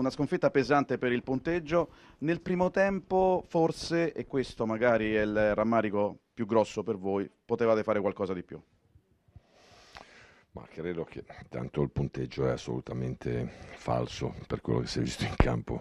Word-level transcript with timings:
una 0.00 0.10
sconfitta 0.10 0.50
pesante 0.50 0.96
per 0.96 1.12
il 1.12 1.22
punteggio. 1.22 1.90
Nel 2.18 2.40
primo 2.40 2.70
tempo, 2.70 3.44
forse, 3.46 4.12
e 4.12 4.26
questo 4.26 4.66
magari 4.66 5.14
è 5.14 5.20
il 5.20 5.54
rammarico 5.54 6.18
più 6.32 6.46
grosso 6.46 6.82
per 6.82 6.96
voi, 6.96 7.30
potevate 7.44 7.82
fare 7.82 8.00
qualcosa 8.00 8.32
di 8.32 8.42
più. 8.42 8.60
Ma 10.52 10.66
credo 10.68 11.04
che 11.04 11.22
tanto 11.48 11.82
il 11.82 11.90
punteggio 11.90 12.46
è 12.48 12.50
assolutamente 12.50 13.46
falso 13.76 14.34
per 14.46 14.60
quello 14.60 14.80
che 14.80 14.86
si 14.86 14.98
è 14.98 15.02
visto 15.02 15.24
in 15.24 15.34
campo. 15.36 15.80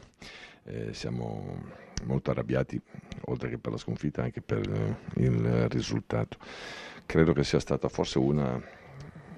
Eh, 0.65 0.93
siamo 0.93 1.63
molto 2.03 2.29
arrabbiati, 2.31 2.79
oltre 3.25 3.49
che 3.49 3.57
per 3.57 3.71
la 3.71 3.77
sconfitta, 3.77 4.21
anche 4.21 4.41
per 4.41 4.97
il 5.15 5.69
risultato. 5.69 6.37
Credo 7.05 7.33
che 7.33 7.43
sia 7.43 7.59
stata 7.59 7.87
forse 7.87 8.19
una 8.19 8.61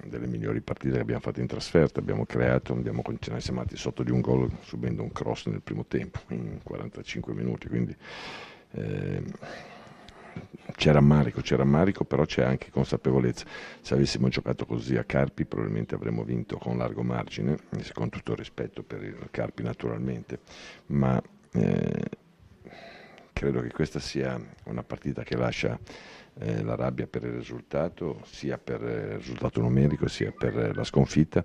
delle 0.06 0.26
migliori 0.26 0.60
partite 0.60 0.94
che 0.94 1.00
abbiamo 1.00 1.20
fatto 1.20 1.40
in 1.40 1.46
trasferta, 1.46 2.00
abbiamo 2.00 2.24
creato, 2.26 2.72
abbiamo, 2.72 3.02
siamo 3.20 3.60
andati 3.60 3.76
sotto 3.76 4.02
di 4.02 4.10
un 4.10 4.20
gol 4.20 4.50
subendo 4.62 5.02
un 5.02 5.12
cross 5.12 5.46
nel 5.46 5.62
primo 5.62 5.84
tempo, 5.86 6.20
in 6.28 6.60
45 6.62 7.32
minuti, 7.34 7.68
quindi 7.68 7.96
eh, 8.72 9.22
c'è 10.76 10.92
rammarico, 10.92 11.40
c'è 11.40 11.56
rammarico, 11.56 12.04
però 12.04 12.24
c'è 12.24 12.42
anche 12.42 12.70
consapevolezza. 12.70 13.44
Se 13.80 13.94
avessimo 13.94 14.28
giocato 14.28 14.66
così 14.66 14.96
a 14.96 15.04
Carpi 15.04 15.44
probabilmente 15.44 15.94
avremmo 15.94 16.24
vinto 16.24 16.56
con 16.56 16.78
largo 16.78 17.02
margine, 17.02 17.56
con 17.92 18.08
tutto 18.08 18.32
il 18.32 18.38
rispetto 18.38 18.82
per 18.82 19.02
il 19.02 19.28
Carpi 19.30 19.62
naturalmente, 19.62 20.40
ma 20.86 21.22
eh, 21.52 22.04
credo 23.42 23.60
che 23.60 23.72
questa 23.72 23.98
sia 23.98 24.40
una 24.66 24.84
partita 24.84 25.24
che 25.24 25.36
lascia 25.36 25.76
eh, 26.38 26.62
la 26.62 26.76
rabbia 26.76 27.08
per 27.08 27.24
il 27.24 27.32
risultato, 27.32 28.20
sia 28.24 28.56
per 28.56 28.80
il 28.82 29.18
risultato 29.18 29.60
numerico 29.60 30.06
sia 30.06 30.30
per 30.30 30.76
la 30.76 30.84
sconfitta, 30.84 31.44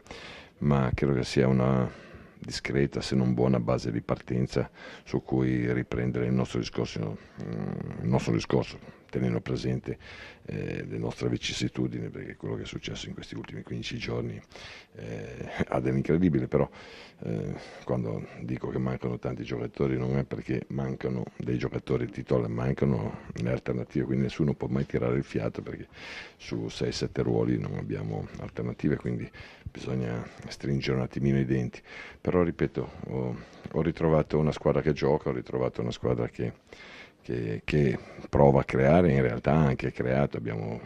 ma 0.59 0.91
credo 0.93 1.13
che 1.15 1.23
sia 1.23 1.47
una 1.47 1.89
discreta 2.37 3.01
se 3.01 3.15
non 3.15 3.33
buona 3.33 3.59
base 3.59 3.91
di 3.91 4.01
partenza 4.01 4.69
su 5.05 5.23
cui 5.23 5.73
riprendere 5.73 6.27
il 6.27 6.33
nostro 6.33 6.59
discorso, 6.59 7.17
mm, 7.43 8.03
il 8.03 8.07
nostro 8.07 8.33
discorso 8.33 8.96
tenendo 9.09 9.41
presente 9.41 9.97
eh, 10.45 10.85
le 10.87 10.97
nostre 10.97 11.29
vicissitudini, 11.29 12.09
perché 12.09 12.35
quello 12.35 12.55
che 12.55 12.63
è 12.63 12.65
successo 12.65 13.07
in 13.07 13.13
questi 13.13 13.35
ultimi 13.35 13.63
15 13.63 13.97
giorni 13.97 14.41
eh, 14.95 15.49
ha 15.67 15.79
dell'incredibile, 15.79 16.47
però 16.47 16.69
eh, 17.19 17.53
quando 17.83 18.27
dico 18.41 18.69
che 18.69 18.77
mancano 18.77 19.17
tanti 19.19 19.43
giocatori 19.43 19.97
non 19.97 20.17
è 20.17 20.23
perché 20.23 20.65
mancano 20.69 21.25
dei 21.35 21.57
giocatori 21.57 22.07
titolari, 22.09 22.51
mancano 22.51 23.25
le 23.33 23.51
alternative, 23.51 24.05
quindi 24.05 24.23
nessuno 24.23 24.53
può 24.53 24.67
mai 24.67 24.85
tirare 24.85 25.17
il 25.17 25.23
fiato 25.23 25.61
perché 25.61 25.87
su 26.37 26.67
6-7 26.67 27.21
ruoli 27.23 27.59
non 27.59 27.75
abbiamo 27.75 28.27
alternative, 28.39 28.95
quindi 28.97 29.29
bisogna 29.69 30.25
stringere 30.47 30.97
un 30.97 31.03
attimino 31.03 31.39
i 31.39 31.45
denti. 31.45 31.81
Però 32.19 32.43
ripeto, 32.43 32.89
ho, 33.07 33.35
ho 33.71 33.81
ritrovato 33.81 34.37
una 34.37 34.51
squadra 34.51 34.81
che 34.81 34.93
gioca, 34.93 35.29
ho 35.29 35.33
ritrovato 35.33 35.81
una 35.81 35.91
squadra 35.91 36.27
che 36.29 36.53
che, 37.27 37.61
che 37.65 37.99
prova 38.29 38.61
a 38.61 38.63
creare, 38.63 39.11
in 39.11 39.21
realtà 39.21 39.51
ha 39.51 39.65
anche 39.65 39.91
creato, 39.91 40.37
abbiamo 40.37 40.79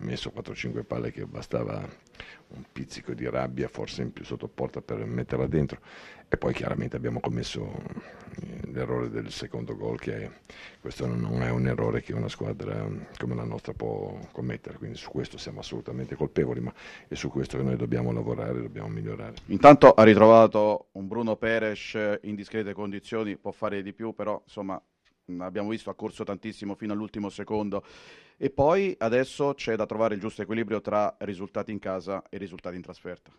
messo 0.00 0.32
4-5 0.34 0.82
palle 0.84 1.12
che 1.12 1.26
bastava 1.26 1.80
un 2.48 2.64
pizzico 2.72 3.14
di 3.14 3.28
rabbia 3.28 3.68
forse 3.68 4.02
in 4.02 4.12
più 4.12 4.24
sotto 4.24 4.48
porta 4.48 4.82
per 4.82 5.04
metterla 5.04 5.46
dentro. 5.46 5.78
E 6.28 6.36
poi 6.36 6.52
chiaramente 6.52 6.96
abbiamo 6.96 7.20
commesso 7.20 7.72
eh, 8.40 8.66
l'errore 8.72 9.08
del 9.10 9.30
secondo 9.30 9.76
gol 9.76 10.00
che 10.00 10.28
questo 10.80 11.06
non 11.06 11.42
è 11.42 11.50
un 11.50 11.68
errore 11.68 12.02
che 12.02 12.12
una 12.12 12.28
squadra 12.28 12.88
come 13.16 13.36
la 13.36 13.44
nostra 13.44 13.72
può 13.74 14.18
commettere. 14.32 14.78
Quindi 14.78 14.96
su 14.96 15.08
questo 15.10 15.38
siamo 15.38 15.60
assolutamente 15.60 16.16
colpevoli 16.16 16.58
ma 16.58 16.74
è 17.06 17.14
su 17.14 17.28
questo 17.28 17.58
che 17.58 17.62
noi 17.62 17.76
dobbiamo 17.76 18.10
lavorare 18.10 18.60
dobbiamo 18.60 18.88
migliorare. 18.88 19.34
Intanto 19.46 19.94
ha 19.94 20.02
ritrovato 20.02 20.88
un 20.92 21.06
Bruno 21.06 21.36
Peres 21.36 21.96
in 22.22 22.34
discrete 22.34 22.72
condizioni 22.72 23.36
può 23.36 23.52
fare 23.52 23.82
di 23.82 23.92
più 23.92 24.12
però 24.12 24.40
insomma 24.44 24.82
abbiamo 25.38 25.70
visto 25.70 25.90
ha 25.90 25.94
corso 25.94 26.24
tantissimo 26.24 26.74
fino 26.74 26.92
all'ultimo 26.92 27.30
secondo 27.30 27.84
e 28.36 28.50
poi 28.50 28.94
adesso 28.98 29.54
c'è 29.54 29.76
da 29.76 29.86
trovare 29.86 30.14
il 30.14 30.20
giusto 30.20 30.42
equilibrio 30.42 30.80
tra 30.80 31.14
risultati 31.20 31.72
in 31.72 31.78
casa 31.78 32.24
e 32.28 32.36
risultati 32.36 32.76
in 32.76 32.82
trasferta. 32.82 33.30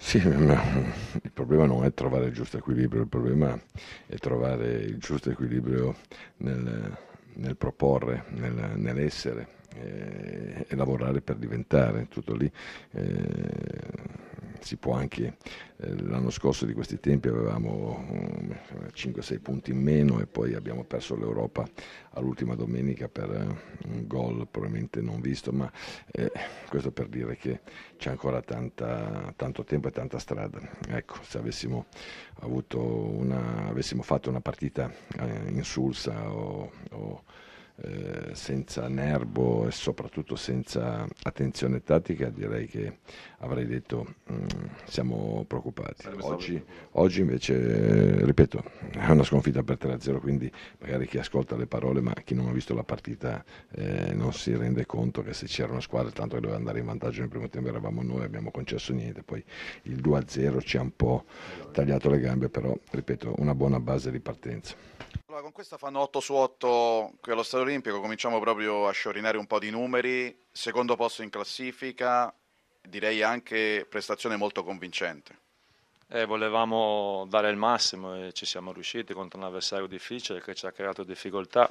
Sì, 0.00 0.18
il 0.18 1.32
problema 1.32 1.66
non 1.66 1.84
è 1.84 1.92
trovare 1.92 2.26
il 2.26 2.32
giusto 2.32 2.56
equilibrio, 2.56 3.02
il 3.02 3.08
problema 3.08 3.60
è 4.06 4.16
trovare 4.16 4.74
il 4.74 4.98
giusto 4.98 5.30
equilibrio 5.30 5.96
nel, 6.38 6.96
nel 7.34 7.56
proporre, 7.56 8.26
nel, 8.28 8.74
nell'essere 8.76 9.56
e, 9.80 10.66
e, 10.68 10.76
lavorare 10.76 11.20
per 11.20 11.36
diventare, 11.36 12.08
tutto 12.08 12.34
lì. 12.34 12.50
Eh, 12.92 14.26
si 14.60 14.76
può 14.76 14.94
anche, 14.94 15.36
eh, 15.78 16.02
l'anno 16.02 16.30
scorso 16.30 16.66
di 16.66 16.72
questi 16.72 16.98
tempi 16.98 17.28
avevamo 17.28 18.04
um, 18.08 18.56
5-6 18.92 19.40
punti 19.40 19.70
in 19.70 19.80
meno 19.80 20.20
e 20.20 20.26
poi 20.26 20.54
abbiamo 20.54 20.84
perso 20.84 21.16
l'Europa 21.16 21.66
all'ultima 22.10 22.54
domenica 22.54 23.08
per 23.08 23.30
uh, 23.30 23.88
un 23.88 24.06
gol 24.06 24.46
probabilmente 24.48 25.00
non 25.00 25.20
visto, 25.20 25.52
ma 25.52 25.70
eh, 26.10 26.30
questo 26.68 26.90
per 26.90 27.08
dire 27.08 27.36
che 27.36 27.60
c'è 27.96 28.10
ancora 28.10 28.40
tanta, 28.42 29.32
tanto 29.36 29.64
tempo 29.64 29.88
e 29.88 29.90
tanta 29.92 30.18
strada. 30.18 30.60
Ecco, 30.88 31.16
se 31.22 31.38
avessimo, 31.38 31.86
una, 32.42 33.68
avessimo 33.68 34.02
fatto 34.02 34.28
una 34.28 34.40
partita 34.40 34.92
eh, 35.18 35.50
insulsa 35.50 36.30
o, 36.30 36.70
o 36.90 37.22
eh, 37.80 38.34
senza 38.34 38.88
nervo 38.88 39.68
e 39.68 39.70
soprattutto 39.70 40.34
senza 40.34 41.06
attenzione 41.22 41.82
tattica, 41.82 42.28
direi 42.28 42.66
che 42.66 42.98
avrei 43.38 43.66
detto 43.66 44.14
mm, 44.32 44.46
siamo 44.84 45.44
preoccupati. 45.46 46.08
Oggi, 46.20 46.62
oggi 46.92 47.20
invece, 47.20 47.54
eh, 47.54 48.24
ripeto, 48.24 48.64
è 48.90 49.08
una 49.10 49.22
sconfitta 49.22 49.62
per 49.62 49.78
3-0, 49.80 50.18
quindi 50.18 50.50
magari 50.78 51.06
chi 51.06 51.18
ascolta 51.18 51.56
le 51.56 51.66
parole, 51.66 52.00
ma 52.00 52.12
chi 52.24 52.34
non 52.34 52.48
ha 52.48 52.52
visto 52.52 52.74
la 52.74 52.82
partita 52.82 53.44
eh, 53.70 54.12
non 54.12 54.32
si 54.32 54.56
rende 54.56 54.84
conto 54.84 55.22
che 55.22 55.32
se 55.32 55.46
c'era 55.46 55.70
una 55.70 55.80
squadra, 55.80 56.10
tanto 56.10 56.34
che 56.34 56.40
doveva 56.40 56.58
andare 56.58 56.80
in 56.80 56.86
vantaggio 56.86 57.20
nel 57.20 57.28
primo 57.28 57.48
tempo 57.48 57.68
eravamo 57.68 58.02
noi, 58.02 58.24
abbiamo 58.24 58.50
concesso 58.50 58.92
niente, 58.92 59.22
poi 59.22 59.44
il 59.82 60.00
2-0 60.00 60.60
ci 60.64 60.76
ha 60.78 60.80
un 60.80 60.96
po' 60.96 61.26
tagliato 61.70 62.10
le 62.10 62.18
gambe, 62.18 62.48
però 62.48 62.76
ripeto, 62.90 63.34
una 63.38 63.54
buona 63.54 63.78
base 63.78 64.10
di 64.10 64.18
partenza. 64.18 64.74
Allora, 65.26 65.42
con 65.42 65.52
questa 65.52 65.76
fanno 65.76 66.00
8 66.00 66.20
su 66.20 66.32
8 66.34 67.12
qui 67.20 67.32
allo 67.32 67.42
Stato 67.42 67.62
Olimpico, 67.68 68.00
cominciamo 68.00 68.40
proprio 68.40 68.88
a 68.88 68.92
sciorinare 68.92 69.36
un 69.36 69.46
po' 69.46 69.58
di 69.58 69.68
numeri, 69.68 70.34
secondo 70.50 70.96
posto 70.96 71.22
in 71.22 71.28
classifica, 71.28 72.32
direi 72.80 73.22
anche 73.22 73.86
prestazione 73.86 74.36
molto 74.36 74.64
convincente. 74.64 75.36
Eh, 76.08 76.24
volevamo 76.24 77.26
dare 77.28 77.50
il 77.50 77.58
massimo 77.58 78.14
e 78.16 78.32
ci 78.32 78.46
siamo 78.46 78.72
riusciti 78.72 79.12
contro 79.12 79.38
un 79.38 79.44
avversario 79.44 79.86
difficile 79.86 80.40
che 80.40 80.54
ci 80.54 80.64
ha 80.64 80.72
creato 80.72 81.04
difficoltà 81.04 81.70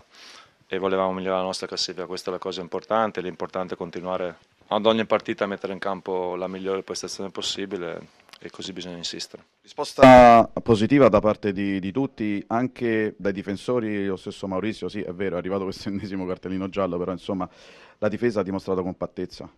e 0.68 0.78
volevamo 0.78 1.14
migliorare 1.14 1.40
la 1.40 1.48
nostra 1.48 1.66
classifica, 1.66 2.06
questa 2.06 2.30
è 2.30 2.34
la 2.34 2.40
cosa 2.40 2.62
importante, 2.62 3.20
l'importante 3.20 3.74
è 3.74 3.78
continuare 3.78 4.38
ad 4.68 4.86
ogni 4.86 5.06
partita 5.06 5.46
a 5.46 5.48
mettere 5.48 5.74
in 5.74 5.80
campo 5.80 6.36
la 6.36 6.48
migliore 6.48 6.84
prestazione 6.84 7.32
possibile 7.32 8.26
e 8.40 8.50
così 8.50 8.74
bisogna 8.74 8.98
insistere. 8.98 9.44
Risposta 9.62 10.50
positiva 10.62 11.10
da 11.10 11.20
parte 11.20 11.52
di, 11.52 11.80
di, 11.80 11.92
tutti, 11.92 12.44
anche 12.48 13.16
dai 13.18 13.34
difensori, 13.34 14.06
lo 14.06 14.16
stesso 14.16 14.48
Maurizio, 14.48 14.90
sì 14.90 15.02
è 15.02 15.14
vero, 15.14 15.36
è 15.36 15.40
arrivato 15.40 15.64
questo 15.64 15.90
ennesimo 15.90 16.26
cartellino 16.26 16.70
giallo, 16.70 16.98
però 16.98 17.12
insomma 17.12 17.50
la 17.98 18.08
difesa 18.08 18.42
ha 18.42 18.44
dimostrato 18.44 18.84
compattezza. 18.84 19.50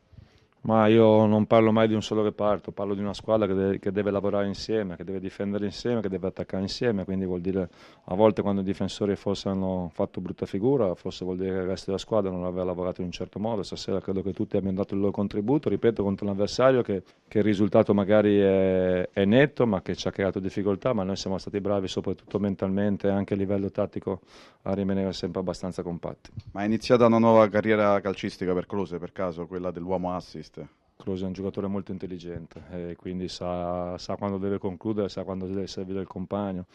Ma 0.61 0.87
io 0.87 1.25
non 1.25 1.45
parlo 1.45 1.71
mai 1.71 1.87
di 1.87 1.93
un 1.93 2.01
solo 2.01 2.21
reparto, 2.21 2.71
parlo 2.71 2.93
di 2.93 2.99
una 2.99 3.13
squadra 3.13 3.47
che 3.47 3.53
deve, 3.53 3.79
che 3.79 3.91
deve, 3.93 4.11
lavorare 4.11 4.45
insieme, 4.45 4.97
che 4.97 5.05
deve 5.05 5.21
difendere 5.21 5.63
insieme, 5.63 6.01
che 6.01 6.09
deve 6.09 6.27
attaccare 6.27 6.61
insieme, 6.61 7.05
quindi 7.05 7.25
vuol 7.25 7.39
dire 7.39 7.69
a 8.03 8.13
volte 8.13 8.41
quando 8.41 8.59
i 8.59 8.63
difensori 8.65 9.15
forse 9.15 9.47
hanno 9.47 9.89
fatto 9.93 10.19
brutta 10.19 10.45
figura, 10.45 10.93
forse 10.95 11.23
vuol 11.23 11.37
dire 11.37 11.51
che 11.51 11.59
il 11.59 11.65
resto 11.65 11.85
della 11.87 11.97
squadra 11.97 12.29
non 12.29 12.43
aveva 12.43 12.65
lavorato 12.65 12.99
in 12.99 13.07
un 13.07 13.13
certo 13.13 13.39
modo, 13.39 13.63
stasera 13.63 14.01
credo 14.01 14.21
che 14.21 14.33
tutti 14.33 14.57
abbiano 14.57 14.75
dato 14.75 14.95
il 14.95 14.99
loro 14.99 15.13
contributo, 15.13 15.69
ripeto, 15.69 16.03
contro 16.03 16.25
un 16.25 16.31
avversario 16.31 16.81
che, 16.81 17.03
che 17.29 17.37
il 17.37 17.43
risultato 17.45 17.93
magari 17.93 18.37
è, 18.37 19.09
è, 19.13 19.23
netto, 19.23 19.65
ma 19.65 19.81
che 19.81 19.95
ci 19.95 20.09
ha 20.09 20.11
creato 20.11 20.39
difficoltà, 20.39 20.91
ma 20.91 21.03
noi 21.03 21.15
siamo 21.15 21.37
stati 21.37 21.61
bravi 21.61 21.87
soprattutto 21.87 22.37
mentalmente 22.37 23.07
e 23.07 23.11
anche 23.11 23.33
a 23.33 23.37
livello 23.37 23.71
tattico 23.71 24.19
a 24.63 24.73
rimanere 24.73 25.13
sempre 25.13 25.39
abbastanza 25.39 25.83
compatti. 25.83 26.31
Ma 26.51 26.63
è 26.63 26.65
iniziata 26.65 27.05
una 27.05 27.17
nuova 27.17 27.47
carriera 27.47 28.01
calcistica 28.01 28.53
per 28.53 28.65
Close 28.65 28.97
per 28.97 29.13
caso, 29.13 29.47
quella 29.47 29.71
dell'uomo 29.71 30.13
assist? 30.13 30.48
Assist. 30.49 30.67
Close 30.97 31.23
è 31.23 31.27
un 31.27 31.31
giocatore 31.31 31.67
molto 31.67 31.93
intelligente 31.93 32.61
e 32.71 32.95
quindi 32.97 33.29
sa, 33.29 33.97
sa, 33.97 34.17
quando 34.17 34.37
deve 34.37 34.57
concludere, 34.57 35.07
sa 35.07 35.23
quando 35.23 35.47
deve 35.47 35.65
servire 35.65 36.01
il 36.01 36.07
compagno. 36.07 36.65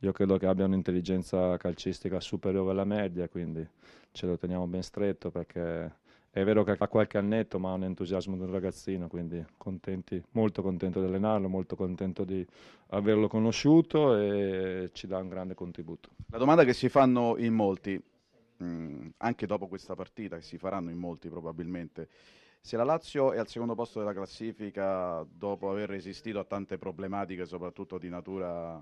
Io 0.00 0.12
credo 0.12 0.36
che 0.36 0.46
abbia 0.46 0.66
un'intelligenza 0.66 1.56
calcistica 1.56 2.20
superiore 2.20 2.70
alla 2.70 2.84
media, 2.84 3.28
quindi 3.28 3.66
ce 4.12 4.26
lo 4.26 4.38
teniamo 4.38 4.68
ben 4.68 4.84
stretto 4.84 5.32
perché 5.32 5.96
è 6.30 6.44
vero 6.44 6.62
che 6.62 6.76
ha 6.78 6.86
qualche 6.86 7.18
annetto, 7.18 7.58
ma 7.58 7.72
ha 7.72 7.74
un 7.74 7.82
entusiasmo 7.82 8.36
di 8.36 8.42
un 8.42 8.52
ragazzino, 8.52 9.08
quindi 9.08 9.44
contenti, 9.56 10.22
molto 10.30 10.62
contento 10.62 11.00
di 11.00 11.06
allenarlo, 11.06 11.48
molto 11.48 11.74
contento 11.74 12.22
di 12.22 12.46
averlo 12.90 13.26
conosciuto 13.26 14.16
e 14.16 14.90
ci 14.92 15.08
dà 15.08 15.18
un 15.18 15.28
grande 15.28 15.54
contributo. 15.54 16.10
La 16.28 16.38
domanda 16.38 16.62
che 16.62 16.72
si 16.72 16.88
fanno 16.88 17.34
in 17.36 17.52
molti, 17.52 18.00
mh, 18.58 19.08
anche 19.16 19.46
dopo 19.46 19.66
questa 19.66 19.96
partita, 19.96 20.36
che 20.36 20.42
si 20.42 20.56
faranno 20.56 20.90
in 20.90 20.98
molti 20.98 21.28
probabilmente, 21.28 22.08
Se 22.64 22.76
la 22.76 22.84
Lazio 22.84 23.32
è 23.32 23.38
al 23.38 23.48
secondo 23.48 23.74
posto 23.74 23.98
della 23.98 24.12
classifica 24.12 25.26
dopo 25.28 25.68
aver 25.68 25.88
resistito 25.88 26.38
a 26.38 26.44
tante 26.44 26.78
problematiche, 26.78 27.44
soprattutto 27.44 27.98
di 27.98 28.08
natura 28.08 28.80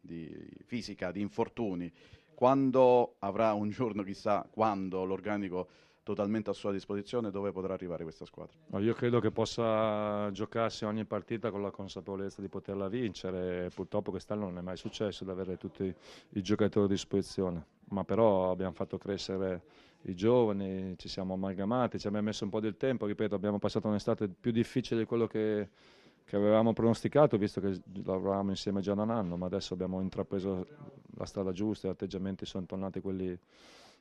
di 0.00 0.28
fisica, 0.64 1.12
di 1.12 1.20
infortuni, 1.20 1.90
quando 2.34 3.14
avrà 3.20 3.52
un 3.52 3.70
giorno, 3.70 4.02
chissà 4.02 4.44
quando, 4.50 5.04
l'organico 5.04 5.68
totalmente 6.02 6.50
a 6.50 6.52
sua 6.52 6.72
disposizione, 6.72 7.30
dove 7.30 7.52
potrà 7.52 7.72
arrivare 7.72 8.02
questa 8.02 8.24
squadra? 8.24 8.56
No, 8.66 8.80
io 8.80 8.94
credo 8.94 9.20
che 9.20 9.30
possa 9.30 10.28
giocarsi 10.32 10.84
ogni 10.84 11.04
partita 11.04 11.52
con 11.52 11.62
la 11.62 11.70
consapevolezza 11.70 12.40
di 12.40 12.48
poterla 12.48 12.88
vincere. 12.88 13.70
Purtroppo 13.72 14.10
quest'anno 14.10 14.46
non 14.46 14.58
è 14.58 14.60
mai 14.60 14.76
successo 14.76 15.22
di 15.22 15.30
avere 15.30 15.56
tutti 15.56 15.94
i 16.30 16.42
giocatori 16.42 16.86
a 16.86 16.88
disposizione, 16.88 17.64
ma 17.90 18.02
però 18.02 18.50
abbiamo 18.50 18.72
fatto 18.72 18.98
crescere 18.98 19.62
i 20.06 20.14
giovani, 20.14 20.94
ci 20.98 21.08
siamo 21.08 21.34
amalgamati, 21.34 21.98
ci 21.98 22.06
abbiamo 22.06 22.26
messo 22.26 22.44
un 22.44 22.50
po' 22.50 22.60
del 22.60 22.76
tempo, 22.76 23.06
ripeto, 23.06 23.34
abbiamo 23.34 23.58
passato 23.58 23.88
un'estate 23.88 24.28
più 24.28 24.50
difficile 24.50 25.00
di 25.00 25.06
quello 25.06 25.26
che, 25.26 25.68
che 26.24 26.36
avevamo 26.36 26.72
pronosticato, 26.72 27.38
visto 27.38 27.60
che 27.60 27.80
lavoravamo 28.04 28.50
insieme 28.50 28.80
già 28.80 28.94
da 28.94 29.02
un 29.02 29.10
anno, 29.10 29.36
ma 29.36 29.46
adesso 29.46 29.74
abbiamo 29.74 30.00
intrapreso 30.00 30.66
la 31.16 31.24
strada 31.24 31.52
giusta, 31.52 31.88
gli 31.88 31.90
atteggiamenti 31.90 32.44
sono 32.44 32.66
tornati 32.66 33.00
quelli 33.00 33.38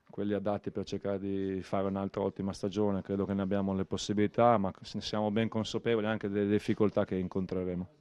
quelli 0.09 0.33
adatti 0.33 0.69
per 0.69 0.85
cercare 0.85 1.17
di 1.17 1.61
fare 1.63 1.87
un'altra 1.87 2.21
ottima 2.21 2.53
stagione. 2.53 3.01
Credo 3.01 3.25
che 3.25 3.33
ne 3.33 3.41
abbiamo 3.41 3.73
le 3.73 3.83
possibilità, 3.85 4.57
ma 4.59 4.71
siamo 4.81 5.31
ben 5.31 5.49
consapevoli 5.49 6.05
anche 6.05 6.29
delle 6.29 6.51
difficoltà 6.51 7.03
che 7.03 7.15
incontreremo. 7.15 7.87